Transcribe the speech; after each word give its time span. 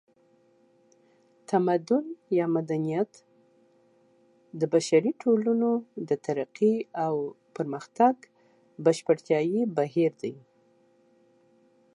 تمدن 1.49 2.05
یا 2.37 2.45
مدنیت 2.55 3.11
د 4.59 4.61
بشري 4.73 5.11
ټولنو 5.21 5.71
د 6.09 6.09
ترقۍ 6.25 6.75
او 7.05 7.13
پرمختګ 7.55 8.15
بشپړتیایي 8.85 9.61
بهیر 9.77 10.11
دی 10.21 10.35